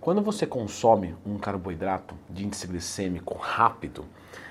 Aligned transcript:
Quando 0.00 0.22
você 0.22 0.46
consome 0.46 1.14
um 1.26 1.36
carboidrato 1.36 2.14
de 2.30 2.46
índice 2.46 2.66
glicêmico 2.66 3.36
rápido, 3.36 4.06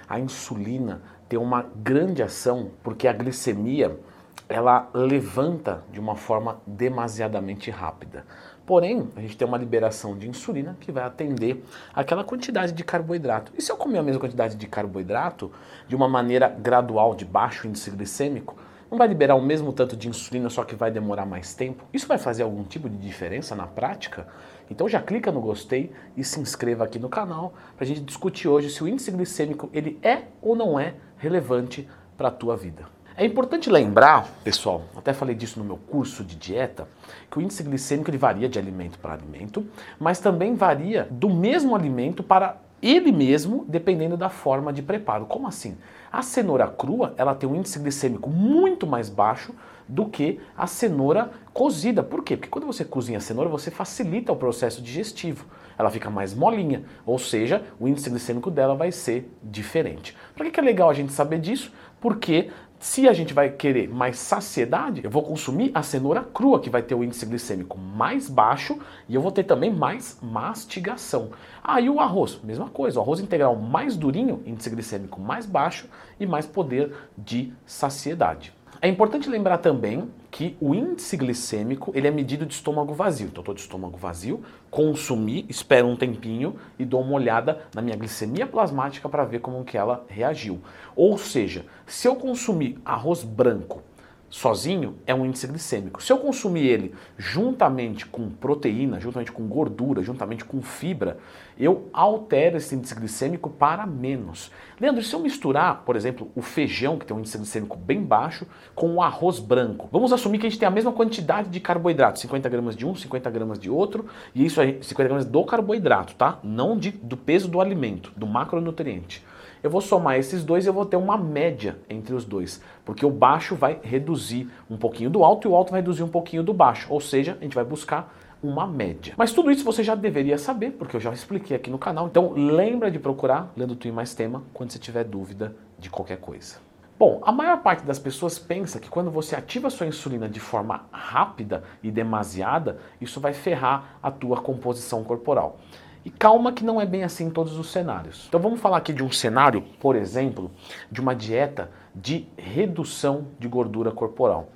a 0.07 0.19
insulina 0.19 1.01
tem 1.27 1.39
uma 1.39 1.65
grande 1.75 2.21
ação 2.21 2.69
porque 2.83 3.07
a 3.07 3.13
glicemia 3.13 3.99
ela 4.47 4.87
levanta 4.93 5.83
de 5.91 5.99
uma 5.99 6.15
forma 6.15 6.61
demasiadamente 6.67 7.71
rápida. 7.71 8.27
Porém, 8.63 9.09
a 9.15 9.21
gente 9.21 9.35
tem 9.35 9.47
uma 9.47 9.57
liberação 9.57 10.15
de 10.15 10.29
insulina 10.29 10.77
que 10.79 10.91
vai 10.91 11.03
atender 11.03 11.65
aquela 11.95 12.23
quantidade 12.23 12.71
de 12.71 12.83
carboidrato. 12.83 13.51
E 13.57 13.61
se 13.61 13.71
eu 13.71 13.77
comer 13.77 13.97
a 13.97 14.03
mesma 14.03 14.21
quantidade 14.21 14.55
de 14.55 14.67
carboidrato 14.67 15.51
de 15.87 15.95
uma 15.95 16.07
maneira 16.07 16.47
gradual, 16.47 17.15
de 17.15 17.25
baixo 17.25 17.67
índice 17.67 17.89
glicêmico, 17.89 18.55
não 18.89 18.97
vai 18.97 19.07
liberar 19.07 19.35
o 19.35 19.41
mesmo 19.41 19.71
tanto 19.71 19.95
de 19.95 20.09
insulina, 20.09 20.49
só 20.49 20.63
que 20.63 20.75
vai 20.75 20.89
demorar 20.89 21.25
mais 21.25 21.53
tempo? 21.53 21.83
Isso 21.93 22.07
vai 22.07 22.17
fazer 22.17 22.43
algum 22.43 22.63
tipo 22.63 22.89
de 22.89 22.97
diferença 22.97 23.55
na 23.55 23.67
prática? 23.67 24.27
Então 24.69 24.87
já 24.87 25.01
clica 25.01 25.31
no 25.31 25.41
gostei 25.41 25.91
e 26.15 26.23
se 26.23 26.39
inscreva 26.39 26.83
aqui 26.83 26.99
no 26.99 27.09
canal 27.09 27.53
para 27.75 27.85
a 27.85 27.87
gente 27.87 28.01
discutir 28.01 28.47
hoje 28.47 28.69
se 28.69 28.83
o 28.83 28.87
índice 28.87 29.11
glicêmico 29.11 29.69
ele 29.73 29.99
é 30.01 30.23
ou 30.41 30.55
não 30.55 30.79
é 30.79 30.95
relevante 31.17 31.87
para 32.17 32.29
a 32.29 32.31
tua 32.31 32.55
vida. 32.55 32.85
É 33.15 33.25
importante 33.25 33.69
lembrar, 33.69 34.29
pessoal, 34.45 34.85
até 34.95 35.11
falei 35.11 35.35
disso 35.35 35.59
no 35.59 35.65
meu 35.65 35.75
curso 35.75 36.23
de 36.23 36.37
dieta, 36.37 36.87
que 37.29 37.37
o 37.37 37.41
índice 37.41 37.61
glicêmico 37.63 38.09
ele 38.09 38.17
varia 38.17 38.47
de 38.47 38.57
alimento 38.57 38.97
para 38.97 39.13
alimento, 39.13 39.65
mas 39.99 40.19
também 40.19 40.55
varia 40.55 41.05
do 41.11 41.29
mesmo 41.29 41.75
alimento 41.75 42.23
para 42.23 42.55
ele 42.81 43.11
mesmo, 43.11 43.65
dependendo 43.67 44.15
da 44.17 44.29
forma 44.29 44.71
de 44.73 44.81
preparo. 44.81 45.25
Como 45.25 45.47
assim? 45.47 45.77
A 46.11 46.21
cenoura 46.21 46.67
crua, 46.67 47.13
ela 47.17 47.35
tem 47.35 47.47
um 47.47 47.55
índice 47.55 47.79
glicêmico 47.79 48.29
muito 48.29 48.87
mais 48.87 49.09
baixo 49.09 49.53
do 49.87 50.05
que 50.05 50.39
a 50.55 50.67
cenoura 50.67 51.31
cozida. 51.51 52.03
Por 52.03 52.23
quê? 52.23 52.37
Porque 52.37 52.49
quando 52.49 52.65
você 52.65 52.85
cozinha 52.85 53.17
a 53.17 53.21
cenoura, 53.21 53.49
você 53.49 53.71
facilita 53.71 54.31
o 54.31 54.35
processo 54.35 54.81
digestivo. 54.81 55.45
Ela 55.77 55.89
fica 55.89 56.09
mais 56.09 56.33
molinha, 56.33 56.83
ou 57.05 57.17
seja, 57.17 57.63
o 57.79 57.87
índice 57.87 58.09
glicêmico 58.09 58.51
dela 58.51 58.75
vai 58.75 58.91
ser 58.91 59.31
diferente. 59.43 60.15
Por 60.35 60.49
que 60.49 60.59
é 60.59 60.63
legal 60.63 60.89
a 60.89 60.93
gente 60.93 61.11
saber 61.11 61.39
disso? 61.39 61.71
Porque 61.99 62.49
se 62.79 63.09
a 63.09 63.13
gente 63.13 63.33
vai 63.33 63.49
querer 63.49 63.89
mais 63.89 64.17
saciedade, 64.17 65.01
eu 65.03 65.09
vou 65.09 65.21
consumir 65.21 65.69
a 65.73 65.83
cenoura 65.83 66.23
crua, 66.23 66.61
que 66.61 66.69
vai 66.69 66.81
ter 66.81 66.95
o 66.95 67.03
índice 67.03 67.25
glicêmico 67.25 67.77
mais 67.77 68.29
baixo, 68.29 68.79
e 69.07 69.13
eu 69.13 69.21
vou 69.21 69.33
ter 69.33 69.43
também 69.43 69.69
mais 69.69 70.17
mastigação. 70.21 71.31
Aí 71.61 71.87
ah, 71.87 71.91
o 71.91 71.99
arroz, 71.99 72.39
mesma 72.41 72.69
coisa, 72.69 72.97
o 72.97 73.01
arroz 73.01 73.19
integral 73.19 73.57
mais 73.57 73.97
durinho, 73.97 74.41
índice 74.45 74.69
glicêmico 74.69 75.19
mais 75.19 75.45
baixo 75.45 75.89
e 76.17 76.25
mais 76.25 76.45
poder 76.45 76.93
de 77.17 77.51
saciedade. 77.65 78.53
É 78.81 78.87
importante 78.87 79.29
lembrar 79.29 79.57
também 79.57 80.09
que 80.31 80.55
o 80.61 80.73
índice 80.73 81.17
glicêmico 81.17 81.91
ele 81.93 82.07
é 82.07 82.11
medido 82.11 82.45
de 82.45 82.53
estômago 82.53 82.93
vazio. 82.93 83.27
Então, 83.27 83.41
estou 83.41 83.53
de 83.53 83.59
estômago 83.59 83.97
vazio, 83.97 84.41
consumi, 84.71 85.45
espero 85.49 85.85
um 85.85 85.97
tempinho 85.97 86.55
e 86.77 86.85
dou 86.85 87.01
uma 87.01 87.15
olhada 87.15 87.59
na 87.75 87.81
minha 87.81 87.97
glicemia 87.97 88.47
plasmática 88.47 89.09
para 89.09 89.25
ver 89.25 89.41
como 89.41 89.65
que 89.65 89.77
ela 89.77 90.05
reagiu. 90.07 90.61
Ou 90.95 91.17
seja, 91.17 91.65
se 91.85 92.07
eu 92.07 92.15
consumir 92.15 92.79
arroz 92.85 93.21
branco 93.21 93.83
sozinho 94.29 94.95
é 95.05 95.13
um 95.13 95.25
índice 95.25 95.47
glicêmico. 95.47 96.01
Se 96.01 96.11
eu 96.11 96.17
consumir 96.17 96.65
ele 96.65 96.93
juntamente 97.17 98.05
com 98.05 98.29
proteína, 98.29 98.99
juntamente 98.99 99.31
com 99.31 99.47
gordura, 99.47 100.03
juntamente 100.03 100.45
com 100.45 100.61
fibra, 100.61 101.17
eu 101.57 101.89
altero 101.91 102.57
esse 102.57 102.75
índice 102.75 102.95
glicêmico 102.95 103.49
para 103.49 103.85
menos. 103.85 104.51
Leandro, 104.79 105.03
se 105.03 105.13
eu 105.13 105.19
misturar, 105.19 105.83
por 105.83 105.95
exemplo, 105.95 106.31
o 106.35 106.41
feijão, 106.41 106.97
que 106.97 107.05
tem 107.05 107.15
um 107.15 107.19
índice 107.19 107.37
glicêmico 107.37 107.75
bem 107.75 108.01
baixo, 108.01 108.45
com 108.75 108.95
o 108.95 109.01
arroz 109.01 109.39
branco, 109.39 109.89
vamos 109.91 110.13
assumir 110.13 110.39
que 110.39 110.47
a 110.47 110.49
gente 110.49 110.59
tem 110.59 110.67
a 110.67 110.71
mesma 110.71 110.91
quantidade 110.91 111.49
de 111.49 111.59
carboidrato, 111.59 112.19
50 112.19 112.47
gramas 112.47 112.75
de 112.75 112.85
um, 112.85 112.95
50 112.95 113.29
gramas 113.29 113.59
de 113.59 113.69
outro, 113.69 114.05
e 114.33 114.45
isso 114.45 114.61
é 114.61 114.77
50 114.81 115.03
gramas 115.03 115.25
do 115.25 115.43
carboidrato, 115.43 116.15
tá? 116.15 116.39
Não 116.43 116.77
de, 116.77 116.91
do 116.91 117.17
peso 117.17 117.47
do 117.47 117.59
alimento, 117.59 118.11
do 118.15 118.27
macronutriente 118.27 119.23
eu 119.63 119.69
vou 119.69 119.81
somar 119.81 120.17
esses 120.17 120.43
dois 120.43 120.65
e 120.65 120.69
eu 120.69 120.73
vou 120.73 120.85
ter 120.85 120.97
uma 120.97 121.17
média 121.17 121.77
entre 121.89 122.13
os 122.13 122.25
dois, 122.25 122.61
porque 122.85 123.05
o 123.05 123.11
baixo 123.11 123.55
vai 123.55 123.79
reduzir 123.81 124.49
um 124.69 124.77
pouquinho 124.77 125.09
do 125.09 125.23
alto 125.23 125.47
e 125.47 125.51
o 125.51 125.55
alto 125.55 125.71
vai 125.71 125.81
reduzir 125.81 126.03
um 126.03 126.09
pouquinho 126.09 126.43
do 126.43 126.53
baixo, 126.53 126.87
ou 126.91 126.99
seja, 126.99 127.37
a 127.39 127.43
gente 127.43 127.55
vai 127.55 127.65
buscar 127.65 128.13
uma 128.41 128.65
média. 128.65 129.13
Mas 129.17 129.31
tudo 129.31 129.51
isso 129.51 129.65
você 129.65 129.83
já 129.83 129.95
deveria 129.95 130.37
saber, 130.37 130.71
porque 130.71 130.95
eu 130.95 130.99
já 130.99 131.11
expliquei 131.11 131.55
aqui 131.55 131.69
no 131.69 131.77
canal. 131.77 132.07
Então 132.07 132.31
lembra 132.33 132.89
de 132.89 132.97
procurar 132.97 133.51
Lendo 133.55 133.75
Tu 133.75 133.91
Mais 133.91 134.13
Tema 134.15 134.43
quando 134.53 134.71
você 134.71 134.79
tiver 134.79 135.03
dúvida 135.03 135.55
de 135.77 135.89
qualquer 135.89 136.17
coisa. 136.17 136.57
Bom, 136.97 137.21
a 137.23 137.31
maior 137.31 137.61
parte 137.61 137.85
das 137.85 137.97
pessoas 137.97 138.37
pensa 138.37 138.77
que 138.77 138.89
quando 138.89 139.09
você 139.09 139.33
ativa 139.33 139.69
sua 139.69 139.87
insulina 139.87 140.27
de 140.27 140.39
forma 140.39 140.85
rápida 140.91 141.63
e 141.81 141.89
demasiada, 141.89 142.77
isso 142.99 143.21
vai 143.21 143.31
ferrar 143.31 143.97
a 144.03 144.11
tua 144.11 144.41
composição 144.41 145.01
corporal. 145.01 145.59
E 146.03 146.09
calma 146.09 146.51
que 146.51 146.63
não 146.63 146.79
é 146.79 146.85
bem 146.85 147.03
assim 147.03 147.25
em 147.25 147.29
todos 147.29 147.57
os 147.57 147.71
cenários. 147.71 148.25
Então 148.27 148.39
vamos 148.39 148.59
falar 148.59 148.77
aqui 148.77 148.93
de 148.93 149.03
um 149.03 149.11
cenário, 149.11 149.61
por 149.79 149.95
exemplo, 149.95 150.49
de 150.89 151.01
uma 151.01 151.13
dieta 151.13 151.69
de 151.93 152.25
redução 152.37 153.27
de 153.37 153.47
gordura 153.47 153.91
corporal. 153.91 154.49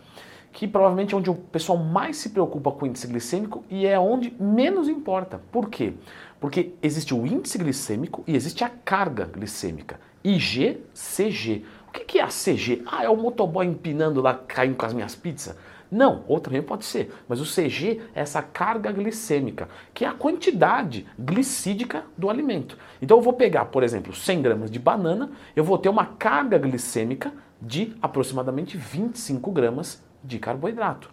Que 0.51 0.67
provavelmente 0.67 1.13
é 1.13 1.17
onde 1.17 1.29
o 1.29 1.35
pessoal 1.35 1.77
mais 1.77 2.17
se 2.17 2.29
preocupa 2.29 2.71
com 2.71 2.85
o 2.85 2.87
índice 2.87 3.07
glicêmico 3.07 3.65
e 3.69 3.85
é 3.85 3.99
onde 3.99 4.33
menos 4.39 4.87
importa. 4.87 5.41
Por 5.51 5.69
quê? 5.69 5.93
Porque 6.39 6.73
existe 6.81 7.13
o 7.13 7.25
índice 7.25 7.57
glicêmico 7.57 8.23
e 8.27 8.35
existe 8.35 8.63
a 8.63 8.69
carga 8.69 9.25
glicêmica. 9.25 9.99
IG, 10.23 10.81
CG. 10.93 11.65
O 11.87 11.91
que 11.91 12.19
é 12.19 12.23
a 12.23 12.27
CG? 12.27 12.83
Ah, 12.85 13.03
é 13.03 13.09
o 13.09 13.17
motoboy 13.17 13.65
empinando 13.65 14.21
lá, 14.21 14.33
caindo 14.33 14.75
com 14.75 14.85
as 14.85 14.93
minhas 14.93 15.15
pizzas? 15.15 15.55
Não, 15.93 16.23
ou 16.27 16.39
também 16.39 16.59
pode 16.59 16.85
ser, 16.85 17.13
mas 17.29 17.39
o 17.39 17.45
CG 17.45 18.01
é 18.15 18.21
essa 18.21 18.41
carga 18.41 18.91
glicêmica, 18.91 19.69
que 19.93 20.03
é 20.03 20.07
a 20.07 20.13
quantidade 20.13 21.05
glicídica 21.19 22.03
do 22.17 22.31
alimento. 22.31 22.79
Então 22.99 23.17
eu 23.17 23.21
vou 23.21 23.33
pegar, 23.33 23.65
por 23.65 23.83
exemplo, 23.83 24.11
100 24.11 24.41
gramas 24.41 24.71
de 24.71 24.79
banana, 24.79 25.29
eu 25.55 25.63
vou 25.63 25.77
ter 25.77 25.89
uma 25.89 26.07
carga 26.07 26.57
glicêmica 26.57 27.31
de 27.61 27.95
aproximadamente 28.01 28.75
25 28.75 29.51
gramas 29.51 30.01
de 30.23 30.39
carboidrato. 30.39 31.11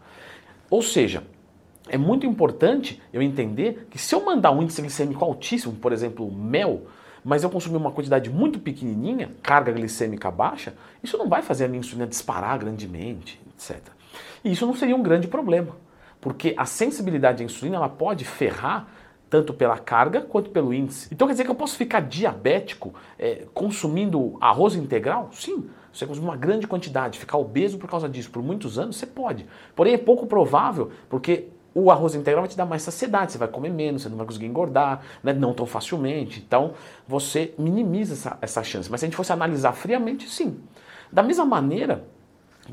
Ou 0.71 0.81
seja, 0.81 1.25
é 1.87 1.99
muito 1.99 2.25
importante 2.25 3.03
eu 3.13 3.21
entender 3.21 3.87
que 3.91 3.99
se 3.99 4.15
eu 4.15 4.25
mandar 4.25 4.51
um 4.51 4.63
índice 4.63 4.81
glicêmico 4.81 5.23
altíssimo, 5.23 5.75
por 5.75 5.93
exemplo, 5.93 6.33
mel, 6.33 6.87
mas 7.23 7.43
eu 7.43 7.51
consumir 7.51 7.77
uma 7.77 7.93
quantidade 7.93 8.31
muito 8.31 8.59
pequenininha, 8.59 9.29
carga 9.43 9.73
glicêmica 9.73 10.31
baixa, 10.31 10.73
isso 11.03 11.19
não 11.19 11.29
vai 11.29 11.43
fazer 11.43 11.67
a 11.67 11.69
minha 11.69 11.81
insulina 11.81 12.07
disparar 12.07 12.59
grandemente, 12.59 13.39
etc. 13.55 14.00
E 14.45 14.53
isso 14.53 14.67
não 14.67 14.75
seria 14.75 14.97
um 14.97 15.03
grande 15.03 15.29
problema, 15.29 15.77
porque 16.21 16.55
a 16.57 16.65
sensibilidade 16.65 17.43
à 17.43 17.45
insulina 17.45 17.77
ela 17.77 17.89
pode 17.89 18.25
ferrar 18.25 18.89
tanto 19.29 19.55
pela 19.55 19.79
carga 19.79 20.21
quanto 20.21 20.51
pelo 20.51 20.75
índice. 20.75 21.09
Então 21.13 21.29
quer 21.29 21.35
dizer 21.35 21.45
que 21.45 21.51
eu 21.51 21.55
posso 21.55 21.77
ficar 21.77 22.01
diabético 22.01 22.93
é, 23.17 23.47
consumindo 23.55 24.37
arroz 24.41 24.75
integral? 24.75 25.31
Sim. 25.33 25.71
Você 25.93 26.07
consumir 26.07 26.27
uma 26.29 26.37
grande 26.37 26.67
quantidade, 26.67 27.19
ficar 27.19 27.39
obeso 27.39 27.79
por 27.79 27.89
causa 27.89 28.09
disso 28.09 28.31
por 28.31 28.43
muitos 28.43 28.79
anos, 28.79 28.97
você 28.97 29.07
pode. 29.07 29.47
Porém, 29.75 29.95
é 29.95 29.99
pouco 29.99 30.27
provável, 30.27 30.91
porque 31.09 31.49
o 31.75 31.91
arroz 31.91 32.15
integral 32.15 32.43
vai 32.43 32.49
te 32.49 32.57
dar 32.57 32.67
mais 32.67 32.83
saciedade, 32.83 33.33
você 33.33 33.39
vai 33.39 33.49
comer 33.49 33.71
menos, 33.71 34.03
você 34.03 34.09
não 34.09 34.17
vai 34.17 34.27
conseguir 34.27 34.47
engordar, 34.47 35.03
né? 35.23 35.33
não 35.33 35.53
tão 35.53 35.67
facilmente. 35.67 36.43
Então, 36.45 36.75
você 37.07 37.55
minimiza 37.59 38.15
essa, 38.15 38.39
essa 38.41 38.63
chance. 38.63 38.91
Mas 38.91 39.01
se 39.01 39.07
a 39.07 39.09
gente 39.09 39.17
fosse 39.17 39.33
analisar 39.33 39.73
friamente, 39.73 40.29
sim. 40.29 40.61
Da 41.13 41.23
mesma 41.23 41.45
maneira, 41.45 42.05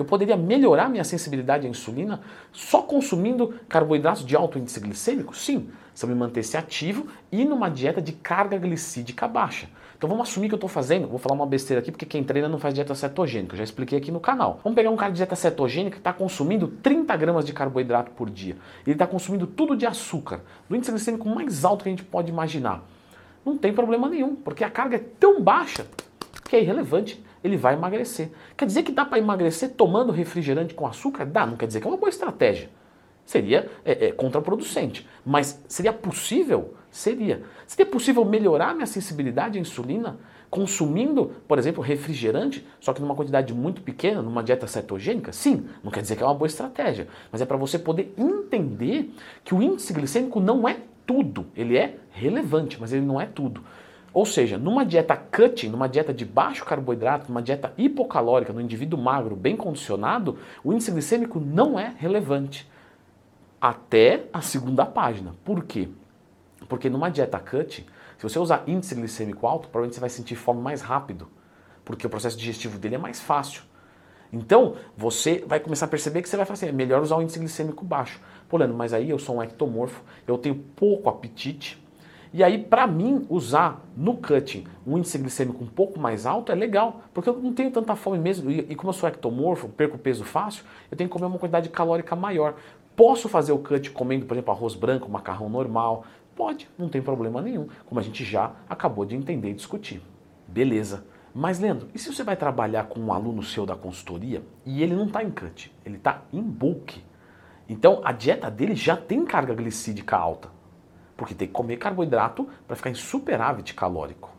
eu 0.02 0.06
poderia 0.06 0.38
melhorar 0.38 0.90
minha 0.90 1.04
sensibilidade 1.04 1.66
à 1.66 1.70
insulina 1.70 2.22
só 2.52 2.82
consumindo 2.82 3.56
carboidratos 3.70 4.26
de 4.26 4.36
alto 4.36 4.60
índice 4.60 4.80
glicêmico? 4.80 5.36
Sim, 5.36 5.70
se 5.94 6.06
eu 6.06 6.10
me 6.10 6.16
mantesse 6.16 6.56
ativo 6.56 7.08
e 7.32 7.44
numa 7.44 7.70
dieta 7.70 8.02
de 8.02 8.12
carga 8.12 8.58
glicídica 8.58 9.28
baixa. 9.28 9.68
Então 9.98 10.08
vamos 10.08 10.30
assumir 10.30 10.48
que 10.48 10.54
eu 10.54 10.58
estou 10.58 10.70
fazendo, 10.70 11.08
vou 11.08 11.18
falar 11.18 11.34
uma 11.34 11.48
besteira 11.48 11.82
aqui 11.82 11.92
porque 11.92 12.06
quem 12.06 12.24
treina 12.24 12.48
não 12.48 12.60
faz 12.60 12.72
dieta 12.72 12.94
cetogênica, 12.94 13.56
eu 13.56 13.58
já 13.58 13.64
expliquei 13.64 13.98
aqui 13.98 14.12
no 14.12 14.20
canal. 14.20 14.60
Vamos 14.64 14.76
pegar 14.76 14.92
um 14.92 14.96
cara 14.96 15.12
de 15.12 15.18
dieta 15.18 15.36
cetogênica 15.36 15.96
que 15.96 16.00
está 16.00 16.14
consumindo 16.14 16.68
30 16.68 17.18
gramas 17.18 17.44
de 17.44 17.52
carboidrato 17.52 18.12
por 18.12 18.30
dia. 18.30 18.56
Ele 18.86 18.94
está 18.94 19.08
consumindo 19.08 19.48
tudo 19.48 19.76
de 19.76 19.88
açúcar, 19.88 20.42
do 20.70 20.76
índice 20.76 20.92
glicêmico 20.92 21.28
mais 21.28 21.66
alto 21.66 21.82
que 21.82 21.90
a 21.90 21.92
gente 21.92 22.04
pode 22.04 22.30
imaginar. 22.30 22.84
Não 23.44 23.58
tem 23.58 23.74
problema 23.74 24.08
nenhum, 24.08 24.36
porque 24.36 24.64
a 24.64 24.70
carga 24.70 24.98
é 24.98 25.04
tão 25.20 25.42
baixa 25.42 25.88
que 26.48 26.56
é 26.56 26.62
irrelevante 26.62 27.24
ele 27.44 27.58
vai 27.58 27.74
emagrecer. 27.74 28.30
Quer 28.56 28.66
dizer 28.66 28.84
que 28.84 28.92
dá 28.92 29.06
para 29.06 29.20
emagrecer 29.20 29.72
tomando 29.72 30.12
refrigerante 30.12 30.74
com 30.74 30.86
açúcar? 30.88 31.26
Dá, 31.26 31.46
não 31.46 31.58
quer 31.58 31.68
dizer 31.68 31.82
que 31.82 31.88
é 31.88 31.90
uma 31.90 31.98
boa 31.98 32.10
estratégia. 32.10 32.70
Seria 33.26 33.70
é, 33.84 34.08
é, 34.08 34.12
contraproducente. 34.12 35.08
Mas 35.26 35.62
seria 35.68 35.92
possível? 35.92 36.74
Seria. 36.90 37.44
Seria 37.66 37.86
possível 37.86 38.24
melhorar 38.24 38.74
minha 38.74 38.86
sensibilidade 38.86 39.58
à 39.58 39.62
insulina 39.62 40.18
consumindo, 40.50 41.34
por 41.48 41.60
exemplo, 41.60 41.84
refrigerante, 41.84 42.66
só 42.80 42.94
que 42.94 43.02
numa 43.02 43.16
quantidade 43.16 43.54
muito 43.54 43.82
pequena, 43.82 44.22
numa 44.22 44.44
dieta 44.44 44.66
cetogênica? 44.66 45.32
Sim, 45.34 45.68
não 45.84 45.92
quer 45.92 46.02
dizer 46.02 46.16
que 46.16 46.24
é 46.24 46.26
uma 46.26 46.34
boa 46.34 46.48
estratégia, 46.48 47.08
mas 47.32 47.42
é 47.42 47.46
para 47.46 47.58
você 47.58 47.78
poder 47.78 48.14
entender 48.18 49.14
que 49.44 49.54
o 49.54 49.62
índice 49.62 49.92
glicêmico 49.94 50.40
não 50.40 50.68
é 50.68 50.78
tudo, 51.06 51.48
ele 51.56 51.78
é 51.78 51.98
relevante, 52.12 52.78
mas 52.80 52.94
ele 52.94 53.06
não 53.06 53.20
é 53.20 53.26
tudo. 53.26 53.64
Ou 54.18 54.26
seja, 54.26 54.58
numa 54.58 54.84
dieta 54.84 55.16
cutting, 55.16 55.70
numa 55.70 55.88
dieta 55.88 56.12
de 56.12 56.26
baixo 56.26 56.66
carboidrato, 56.66 57.28
numa 57.30 57.40
dieta 57.40 57.72
hipocalórica, 57.78 58.52
no 58.52 58.60
indivíduo 58.60 59.00
magro, 59.00 59.36
bem 59.36 59.56
condicionado, 59.56 60.40
o 60.64 60.74
índice 60.74 60.90
glicêmico 60.90 61.40
não 61.40 61.80
é 61.80 61.94
relevante. 61.96 62.68
Até 63.62 64.26
a 64.34 64.42
segunda 64.42 64.88
página. 64.88 65.36
Por 65.46 65.64
quê? 65.66 65.90
Porque 66.68 66.90
numa 66.90 67.10
dieta 67.10 67.38
cut, 67.38 67.86
se 68.18 68.24
você 68.24 68.40
usar 68.40 68.64
índice 68.66 68.96
glicêmico 68.96 69.46
alto, 69.46 69.68
provavelmente 69.68 69.94
você 69.94 70.02
vai 70.02 70.10
sentir 70.10 70.34
fome 70.36 70.64
mais 70.64 70.82
rápido, 70.82 71.28
porque 71.86 72.08
o 72.08 72.10
processo 72.10 72.40
digestivo 72.40 72.80
dele 72.80 72.96
é 72.96 72.98
mais 72.98 73.22
fácil. 73.22 73.62
Então, 74.34 74.78
você 74.98 75.46
vai 75.46 75.60
começar 75.60 75.86
a 75.86 75.90
perceber 75.90 76.24
que 76.24 76.30
você 76.30 76.38
vai 76.38 76.46
fazer, 76.48 76.66
assim, 76.66 76.74
é 76.74 76.76
melhor 76.76 77.04
usar 77.04 77.18
o 77.18 77.22
índice 77.22 77.38
glicêmico 77.38 77.86
baixo. 77.86 78.20
Pô, 78.50 78.58
Leandro, 78.58 78.76
mas 78.76 78.94
aí 78.94 79.12
eu 79.12 79.20
sou 79.20 79.36
um 79.36 79.44
ectomorfo, 79.44 80.02
eu 80.26 80.40
tenho 80.40 80.56
pouco 80.56 81.08
apetite, 81.08 81.86
e 82.34 82.44
aí, 82.44 82.58
para 82.58 82.86
mim, 82.86 83.26
usar 83.30 83.86
no 83.96 84.16
cutting 84.18 84.66
um 84.86 84.98
índice 84.98 85.18
glicêmico 85.18 85.64
um 85.64 85.68
pouco 85.68 86.00
mais 86.00 86.26
alto 86.26 86.52
é 86.52 86.56
legal, 86.56 87.02
porque 87.14 87.30
eu 87.30 87.38
não 87.38 87.54
tenho 87.54 87.72
tanta 87.72 87.96
fome 87.96 88.18
mesmo. 88.18 88.52
E, 88.52 88.76
como 88.76 88.90
eu 88.90 88.94
sou 88.94 89.08
ectomorfo, 89.10 89.70
perco 89.70 89.98
peso 89.98 90.24
fácil, 90.24 90.64
eu 90.92 90.98
tenho 90.98 91.10
que 91.10 91.14
comer 91.14 91.26
uma 91.26 91.40
quantidade 91.40 91.70
calórica 91.70 92.16
maior. 92.16 92.56
Posso 92.96 93.30
fazer 93.30 93.52
o 93.52 93.60
cut 93.60 93.92
comendo, 93.92 94.26
por 94.26 94.34
exemplo, 94.34 94.54
arroz 94.54 94.76
branco, 94.76 95.10
macarrão 95.10 95.50
normal? 95.50 96.06
Pode, 96.36 96.70
não 96.78 96.90
tem 96.90 97.02
problema 97.02 97.42
nenhum, 97.42 97.68
como 97.86 98.00
a 98.00 98.04
gente 98.04 98.24
já 98.24 98.52
acabou 98.70 99.06
de 99.06 99.16
entender 99.16 99.50
e 99.50 99.54
discutir. 99.54 100.02
Beleza. 100.48 101.06
Mas, 101.34 101.60
Leandro, 101.60 101.88
e 101.94 102.00
se 102.00 102.12
você 102.12 102.24
vai 102.24 102.36
trabalhar 102.36 102.86
com 102.86 103.00
um 103.00 103.14
aluno 103.14 103.44
seu 103.44 103.66
da 103.66 103.76
consultoria 103.76 104.42
e 104.66 104.82
ele 104.82 104.96
não 104.96 105.06
está 105.06 105.24
em 105.24 105.30
cut, 105.30 105.72
ele 105.86 105.98
está 105.98 106.24
em 106.34 106.42
bulk? 106.42 107.04
Então, 107.70 108.02
a 108.04 108.12
dieta 108.12 108.50
dele 108.50 108.76
já 108.76 108.96
tem 108.96 109.26
carga 109.26 109.54
glicídica 109.54 110.16
alta. 110.16 110.50
Porque 111.18 111.34
tem 111.34 111.48
que 111.48 111.54
comer 111.54 111.78
carboidrato 111.78 112.48
para 112.68 112.76
ficar 112.76 112.92
em 112.92 112.96
superávit 112.96 113.74
calórico. 113.74 114.30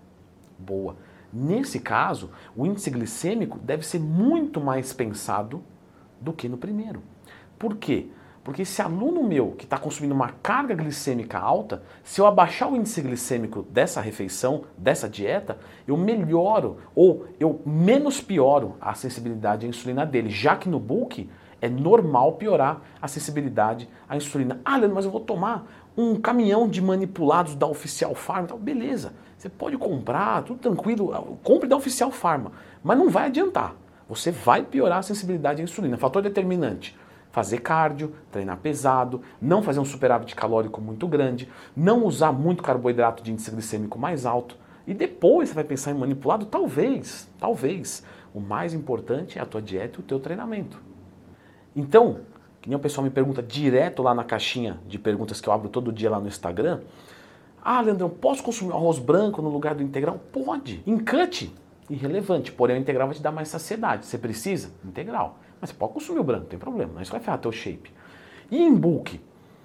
Boa. 0.59 0.97
Nesse 1.31 1.81
caso, 1.81 2.31
o 2.57 2.65
índice 2.65 2.91
glicêmico 2.91 3.59
deve 3.59 3.85
ser 3.85 3.99
muito 3.99 4.61
mais 4.61 4.93
pensado 4.93 5.63
do 6.21 6.33
que 6.33 6.49
no 6.49 6.57
primeiro. 6.57 7.03
Por 7.59 7.77
quê? 7.77 8.07
Porque 8.43 8.63
esse 8.63 8.81
aluno 8.81 9.23
meu 9.23 9.51
que 9.51 9.65
está 9.65 9.77
consumindo 9.77 10.15
uma 10.15 10.31
carga 10.31 10.75
glicêmica 10.75 11.39
alta, 11.39 11.83
se 12.03 12.19
eu 12.19 12.27
abaixar 12.27 12.73
o 12.73 12.77
índice 12.77 13.03
glicêmico 13.03 13.63
dessa 13.65 14.01
refeição, 14.01 14.65
dessa 14.77 15.07
dieta, 15.07 15.59
eu 15.87 15.99
melhoro 15.99 16.79
ou 16.95 17.27
eu 17.39 17.61
menos 17.67 18.23
pioro 18.23 18.77
a 18.81 18.95
sensibilidade 18.95 19.67
à 19.67 19.69
insulina 19.69 20.07
dele, 20.07 20.31
já 20.31 20.57
que 20.57 20.67
no 20.67 20.81
bulk 20.81 21.29
é 21.61 21.69
normal 21.69 22.33
piorar 22.33 22.81
a 23.01 23.09
sensibilidade 23.09 23.89
à 24.09 24.17
insulina. 24.17 24.61
Ah, 24.65 24.77
Leandro, 24.77 24.95
mas 24.95 25.05
eu 25.05 25.11
vou 25.11 25.21
tomar 25.21 25.67
um 25.97 26.15
caminhão 26.17 26.69
de 26.69 26.81
manipulados 26.81 27.55
da 27.55 27.67
Oficial 27.67 28.15
Farm, 28.15 28.45
então, 28.45 28.59
beleza, 28.59 29.13
você 29.37 29.49
pode 29.49 29.77
comprar, 29.77 30.43
tudo 30.43 30.59
tranquilo, 30.59 31.39
compre 31.43 31.69
da 31.69 31.77
Oficial 31.77 32.11
Pharma, 32.11 32.53
mas 32.83 32.99
não 32.99 33.09
vai 33.09 33.27
adiantar. 33.27 33.75
Você 34.09 34.33
vai 34.33 34.65
piorar 34.65 34.99
a 34.99 35.03
sensibilidade 35.03 35.61
à 35.61 35.65
insulina. 35.65 35.97
Fator 35.97 36.23
determinante: 36.23 36.97
fazer 37.31 37.59
cardio, 37.59 38.15
treinar 38.33 38.57
pesado, 38.57 39.23
não 39.41 39.63
fazer 39.63 39.79
um 39.79 39.85
superávit 39.85 40.35
calórico 40.35 40.81
muito 40.81 41.07
grande, 41.07 41.49
não 41.77 42.05
usar 42.05 42.33
muito 42.33 42.63
carboidrato 42.63 43.23
de 43.23 43.31
índice 43.31 43.51
glicêmico 43.51 43.99
mais 43.99 44.27
alto. 44.27 44.57
E 44.87 44.95
depois 44.95 45.51
você 45.51 45.55
vai 45.55 45.65
pensar 45.65 45.91
em 45.91 45.95
manipulado? 45.95 46.47
Talvez, 46.47 47.29
talvez. 47.39 48.03
O 48.35 48.41
mais 48.41 48.75
importante 48.75 49.39
é 49.39 49.43
a 49.43 49.47
tua 49.47 49.61
dieta 49.61 49.99
e 49.99 50.01
o 50.01 50.05
teu 50.05 50.19
treinamento. 50.19 50.88
Então, 51.79 52.23
que 52.61 52.69
nem 52.69 52.77
o 52.77 52.81
pessoal 52.81 53.05
me 53.05 53.11
pergunta 53.11 53.41
direto 53.41 54.03
lá 54.03 54.13
na 54.13 54.25
caixinha 54.25 54.81
de 54.89 54.99
perguntas 54.99 55.41
que 55.41 55.49
eu 55.49 55.53
abro 55.53 55.69
todo 55.69 55.93
dia 55.93 56.11
lá 56.11 56.19
no 56.19 56.27
Instagram. 56.27 56.81
Ah, 57.63 57.81
Leandrão, 57.81 58.11
posso 58.11 58.43
consumir 58.43 58.73
arroz 58.73 58.99
branco 58.99 59.41
no 59.41 59.49
lugar 59.49 59.77
do 59.77 59.83
integral? 59.83 60.21
Pode. 60.33 60.83
Em 60.85 60.99
cut, 60.99 61.55
irrelevante. 61.89 62.51
Porém, 62.51 62.77
o 62.77 62.81
integral 62.81 63.07
vai 63.07 63.17
te 63.17 63.23
dar 63.23 63.31
mais 63.31 63.47
saciedade. 63.47 64.07
Você 64.07 64.19
precisa? 64.19 64.73
Integral. 64.85 65.39
Mas 65.61 65.71
você 65.71 65.77
pode 65.77 65.93
consumir 65.93 66.19
o 66.19 66.25
branco, 66.25 66.43
não 66.43 66.49
tem 66.49 66.59
problema. 66.59 66.95
Não 66.95 67.01
isso 67.01 67.13
vai 67.13 67.21
ferrar 67.21 67.39
teu 67.39 67.53
shape. 67.53 67.93
E 68.51 68.61
em 68.61 68.75
bulk? 68.75 69.21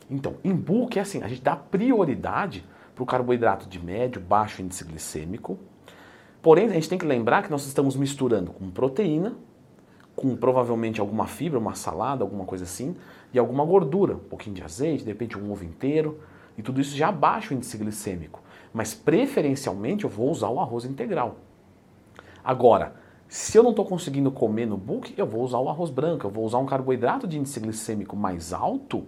Então, 0.08 0.36
em 0.44 0.54
bulk 0.54 1.00
é 1.00 1.02
assim, 1.02 1.24
a 1.24 1.28
gente 1.28 1.42
dá 1.42 1.56
prioridade 1.56 2.64
para 2.94 3.02
o 3.02 3.08
carboidrato 3.08 3.68
de 3.68 3.84
médio, 3.84 4.22
baixo 4.22 4.62
índice 4.62 4.84
glicêmico. 4.84 5.58
Porém, 6.44 6.68
a 6.68 6.74
gente 6.74 6.88
tem 6.88 7.00
que 7.00 7.06
lembrar 7.08 7.42
que 7.42 7.50
nós 7.50 7.66
estamos 7.66 7.96
misturando 7.96 8.52
com 8.52 8.70
proteína, 8.70 9.36
com 10.16 10.36
provavelmente 10.36 11.02
alguma 11.02 11.28
fibra, 11.28 11.60
uma 11.60 11.76
salada, 11.76 12.24
alguma 12.24 12.46
coisa 12.46 12.64
assim, 12.64 12.96
e 13.34 13.40
alguma 13.40 13.66
gordura, 13.66 14.16
um 14.16 14.20
pouquinho 14.20 14.56
de 14.56 14.64
azeite, 14.64 15.04
de 15.04 15.10
repente 15.10 15.38
um 15.38 15.52
ovo 15.52 15.64
inteiro, 15.64 16.20
e 16.58 16.62
tudo 16.62 16.80
isso 16.80 16.96
já 16.96 17.10
abaixa 17.10 17.54
o 17.54 17.58
índice 17.58 17.78
glicêmico. 17.78 18.42
Mas 18.74 18.94
preferencialmente 18.94 20.04
eu 20.04 20.10
vou 20.10 20.30
usar 20.30 20.50
o 20.50 20.60
arroz 20.60 20.86
integral. 20.86 21.38
Agora, 22.44 22.96
se 23.28 23.58
eu 23.58 23.64
não 23.64 23.72
estou 23.72 23.86
conseguindo 23.86 24.32
comer 24.32 24.68
no 24.68 24.78
bulk, 24.78 25.14
eu 25.18 25.26
vou 25.26 25.42
usar 25.42 25.58
o 25.58 25.70
arroz 25.70 25.90
branco, 25.90 26.28
eu 26.28 26.32
vou 26.32 26.46
usar 26.46 26.60
um 26.60 26.66
carboidrato 26.66 27.28
de 27.28 27.40
índice 27.40 27.60
glicêmico 27.60 28.16
mais 28.16 28.54
alto 28.54 29.06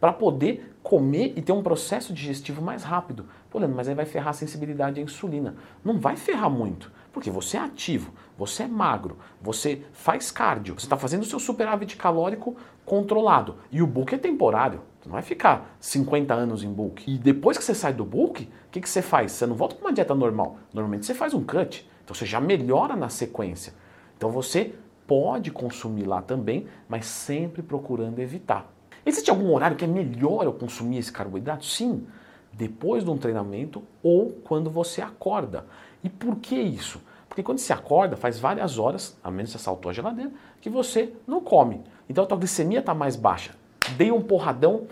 para 0.00 0.12
poder 0.12 0.76
comer 0.82 1.34
e 1.36 1.42
ter 1.42 1.52
um 1.52 1.62
processo 1.62 2.12
digestivo 2.12 2.62
mais 2.62 2.82
rápido. 2.82 3.26
Pô, 3.50 3.58
Leandro, 3.58 3.76
mas 3.76 3.88
aí 3.88 3.94
vai 3.94 4.06
ferrar 4.06 4.30
a 4.30 4.32
sensibilidade 4.32 5.00
à 5.00 5.02
insulina. 5.02 5.56
Não 5.84 5.98
vai 5.98 6.16
ferrar 6.16 6.50
muito, 6.50 6.90
porque 7.12 7.30
você 7.30 7.56
é 7.56 7.60
ativo, 7.60 8.12
você 8.36 8.62
é 8.62 8.68
magro, 8.68 9.18
você 9.40 9.82
faz 9.92 10.30
cardio, 10.30 10.74
você 10.74 10.86
está 10.86 10.96
fazendo 10.96 11.22
o 11.22 11.26
seu 11.26 11.38
superávit 11.38 11.96
calórico 11.96 12.56
controlado. 12.84 13.56
E 13.70 13.82
o 13.82 13.86
bulk 13.86 14.14
é 14.14 14.18
temporário. 14.18 14.80
Você 15.00 15.08
não 15.08 15.12
vai 15.12 15.22
ficar 15.22 15.76
50 15.78 16.32
anos 16.32 16.64
em 16.64 16.72
bulk. 16.72 17.04
E 17.10 17.18
depois 17.18 17.58
que 17.58 17.64
você 17.64 17.74
sai 17.74 17.92
do 17.92 18.04
bulk, 18.04 18.44
o 18.44 18.70
que, 18.70 18.80
que 18.80 18.88
você 18.88 19.02
faz? 19.02 19.32
Você 19.32 19.46
não 19.46 19.54
volta 19.54 19.74
para 19.74 19.86
uma 19.86 19.92
dieta 19.92 20.14
normal. 20.14 20.58
Normalmente 20.72 21.04
você 21.06 21.14
faz 21.14 21.34
um 21.34 21.44
cut. 21.44 21.88
Então 22.04 22.14
você 22.14 22.24
já 22.24 22.40
melhora 22.40 22.96
na 22.96 23.08
sequência. 23.08 23.74
Então 24.16 24.30
você 24.30 24.74
pode 25.06 25.50
consumir 25.50 26.04
lá 26.04 26.22
também, 26.22 26.66
mas 26.88 27.06
sempre 27.06 27.62
procurando 27.62 28.18
evitar. 28.18 28.77
Existe 29.08 29.30
algum 29.30 29.54
horário 29.54 29.74
que 29.74 29.86
é 29.86 29.88
melhor 29.88 30.44
eu 30.44 30.52
consumir 30.52 30.98
esse 30.98 31.10
carboidrato? 31.10 31.64
Sim, 31.64 32.06
depois 32.52 33.02
de 33.02 33.08
um 33.08 33.16
treinamento 33.16 33.82
ou 34.02 34.32
quando 34.44 34.68
você 34.68 35.00
acorda. 35.00 35.64
E 36.04 36.10
por 36.10 36.36
que 36.36 36.54
isso? 36.54 37.00
Porque 37.26 37.42
quando 37.42 37.56
você 37.56 37.72
acorda, 37.72 38.18
faz 38.18 38.38
várias 38.38 38.78
horas, 38.78 39.16
a 39.24 39.30
menos 39.30 39.50
que 39.50 39.56
você 39.56 39.64
saltou 39.64 39.88
a 39.88 39.94
geladeira, 39.94 40.30
que 40.60 40.68
você 40.68 41.14
não 41.26 41.40
come. 41.40 41.80
Então 42.06 42.22
a 42.22 42.26
tua 42.26 42.36
glicemia 42.36 42.80
está 42.80 42.92
mais 42.92 43.16
baixa. 43.16 43.52
Dei 43.96 44.12
um 44.12 44.20
porradão 44.20 44.86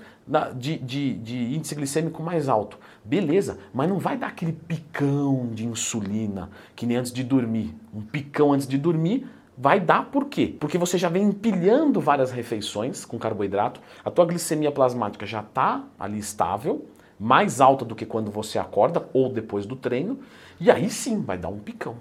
de, 0.54 0.78
de, 0.78 1.12
de, 1.18 1.54
índice 1.54 1.74
glicêmico 1.74 2.22
mais 2.22 2.48
alto. 2.48 2.78
Beleza, 3.04 3.58
mas 3.74 3.86
não 3.86 3.98
vai 3.98 4.16
dar 4.16 4.28
aquele 4.28 4.52
picão 4.52 5.50
de 5.52 5.66
insulina 5.66 6.48
que 6.74 6.86
nem 6.86 6.96
antes 6.96 7.12
de 7.12 7.22
dormir. 7.22 7.74
Um 7.94 8.00
picão 8.00 8.54
antes 8.54 8.66
de 8.66 8.78
dormir 8.78 9.26
Vai 9.58 9.80
dar 9.80 10.10
por 10.10 10.26
quê? 10.26 10.54
Porque 10.60 10.76
você 10.76 10.98
já 10.98 11.08
vem 11.08 11.24
empilhando 11.24 11.98
várias 11.98 12.30
refeições 12.30 13.06
com 13.06 13.18
carboidrato, 13.18 13.80
a 14.04 14.10
tua 14.10 14.26
glicemia 14.26 14.70
plasmática 14.70 15.24
já 15.24 15.40
está 15.40 15.82
ali 15.98 16.18
estável, 16.18 16.84
mais 17.18 17.58
alta 17.58 17.82
do 17.82 17.94
que 17.94 18.04
quando 18.04 18.30
você 18.30 18.58
acorda 18.58 19.08
ou 19.14 19.30
depois 19.30 19.64
do 19.64 19.74
treino, 19.74 20.18
e 20.60 20.70
aí 20.70 20.90
sim 20.90 21.22
vai 21.22 21.38
dar 21.38 21.48
um 21.48 21.58
picão. 21.58 21.96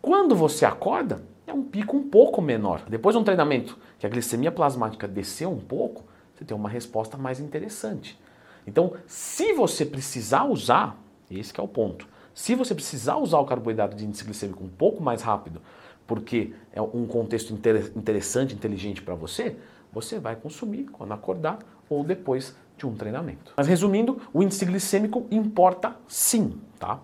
Quando 0.00 0.36
você 0.36 0.64
acorda, 0.64 1.24
é 1.48 1.52
um 1.52 1.64
pico 1.64 1.96
um 1.96 2.08
pouco 2.08 2.40
menor. 2.40 2.82
Depois 2.88 3.16
de 3.16 3.20
um 3.20 3.24
treinamento 3.24 3.76
que 3.98 4.06
a 4.06 4.08
glicemia 4.08 4.52
plasmática 4.52 5.08
desceu 5.08 5.50
um 5.50 5.58
pouco, 5.58 6.04
você 6.32 6.44
tem 6.44 6.56
uma 6.56 6.68
resposta 6.68 7.16
mais 7.16 7.40
interessante. 7.40 8.16
Então, 8.64 8.92
se 9.04 9.52
você 9.52 9.84
precisar 9.84 10.44
usar, 10.44 10.96
esse 11.28 11.52
é 11.58 11.62
o 11.62 11.66
ponto, 11.66 12.06
se 12.32 12.54
você 12.54 12.72
precisar 12.72 13.16
usar 13.16 13.40
o 13.40 13.44
carboidrato 13.44 13.96
de 13.96 14.06
índice 14.06 14.22
glicêmico 14.22 14.62
um 14.62 14.68
pouco 14.68 15.02
mais 15.02 15.22
rápido 15.22 15.60
porque 16.08 16.54
é 16.72 16.80
um 16.80 17.06
contexto 17.06 17.52
interessante, 17.94 18.54
inteligente 18.54 19.02
para 19.02 19.14
você, 19.14 19.56
você 19.92 20.18
vai 20.18 20.34
consumir 20.34 20.84
quando 20.84 21.12
acordar 21.12 21.58
ou 21.88 22.02
depois 22.02 22.56
de 22.78 22.86
um 22.86 22.94
treinamento. 22.94 23.52
Mas 23.56 23.66
resumindo, 23.66 24.20
o 24.32 24.42
índice 24.42 24.64
glicêmico 24.64 25.26
importa 25.30 25.94
sim, 26.08 26.58
tá? 26.78 26.98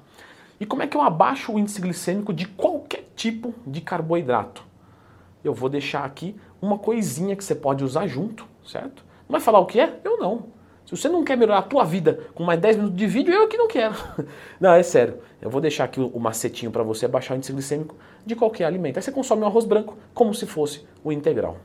E 0.58 0.64
como 0.64 0.82
é 0.82 0.86
que 0.86 0.96
eu 0.96 1.02
abaixo 1.02 1.52
o 1.52 1.58
índice 1.58 1.82
glicêmico 1.82 2.32
de 2.32 2.46
qualquer 2.46 3.04
tipo 3.14 3.54
de 3.66 3.82
carboidrato? 3.82 4.64
Eu 5.44 5.52
vou 5.52 5.68
deixar 5.68 6.04
aqui 6.04 6.34
uma 6.62 6.78
coisinha 6.78 7.36
que 7.36 7.44
você 7.44 7.54
pode 7.54 7.84
usar 7.84 8.06
junto, 8.06 8.46
certo? 8.66 9.04
Não 9.28 9.32
vai 9.32 9.40
falar 9.40 9.58
o 9.58 9.66
que 9.66 9.78
é? 9.78 10.00
Eu 10.02 10.16
não. 10.16 10.46
Se 10.86 10.90
você 10.90 11.08
não 11.08 11.24
quer 11.24 11.36
melhorar 11.36 11.58
a 11.58 11.62
tua 11.62 11.84
vida 11.84 12.20
com 12.34 12.44
mais 12.44 12.60
10 12.60 12.76
minutos 12.76 12.96
de 12.96 13.06
vídeo, 13.06 13.32
eu 13.32 13.48
que 13.48 13.56
não 13.56 13.66
quero. 13.66 13.94
Não, 14.60 14.72
é 14.72 14.82
sério. 14.82 15.18
Eu 15.40 15.48
vou 15.48 15.60
deixar 15.60 15.84
aqui 15.84 15.98
o 15.98 16.18
macetinho 16.18 16.70
para 16.70 16.82
você 16.82 17.08
baixar 17.08 17.34
o 17.34 17.36
índice 17.36 17.52
glicêmico 17.52 17.96
de 18.24 18.36
qualquer 18.36 18.64
alimento. 18.64 18.98
Aí 18.98 19.02
você 19.02 19.10
consome 19.10 19.42
o 19.42 19.46
arroz 19.46 19.64
branco 19.64 19.96
como 20.12 20.34
se 20.34 20.46
fosse 20.46 20.86
o 21.02 21.10
integral. 21.10 21.56